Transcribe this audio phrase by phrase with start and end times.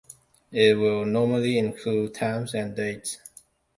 [0.51, 3.19] It will normally include times and dates.